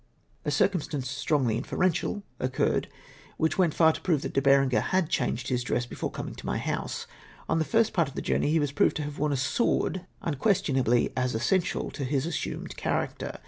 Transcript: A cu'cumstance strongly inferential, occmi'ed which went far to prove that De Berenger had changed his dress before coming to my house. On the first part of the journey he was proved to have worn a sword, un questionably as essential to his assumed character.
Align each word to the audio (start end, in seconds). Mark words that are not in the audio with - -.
A 0.45 0.49
cu'cumstance 0.49 1.05
strongly 1.05 1.57
inferential, 1.57 2.23
occmi'ed 2.39 2.87
which 3.37 3.59
went 3.59 3.75
far 3.75 3.93
to 3.93 4.01
prove 4.01 4.23
that 4.23 4.33
De 4.33 4.41
Berenger 4.41 4.81
had 4.81 5.09
changed 5.11 5.49
his 5.49 5.61
dress 5.61 5.85
before 5.85 6.09
coming 6.09 6.33
to 6.33 6.45
my 6.47 6.57
house. 6.57 7.05
On 7.47 7.59
the 7.59 7.63
first 7.65 7.93
part 7.93 8.07
of 8.07 8.15
the 8.15 8.21
journey 8.23 8.49
he 8.49 8.59
was 8.59 8.71
proved 8.71 8.95
to 8.95 9.03
have 9.03 9.19
worn 9.19 9.31
a 9.31 9.37
sword, 9.37 10.07
un 10.23 10.37
questionably 10.37 11.13
as 11.15 11.35
essential 11.35 11.91
to 11.91 12.03
his 12.03 12.25
assumed 12.25 12.75
character. 12.77 13.39